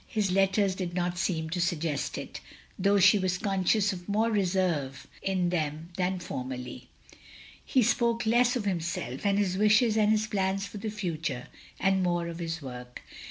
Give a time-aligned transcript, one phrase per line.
[0.07, 2.39] His letters did not seem to suggest it,
[2.79, 6.89] though she was con scious of more reserve in them than formerly.
[7.63, 12.01] He spoke less of himself and his wishes and his plans for the future, and
[12.01, 13.03] more of his work.